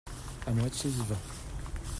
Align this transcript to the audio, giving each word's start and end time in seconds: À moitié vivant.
À 0.47 0.51
moitié 0.51 0.89
vivant. 0.89 1.19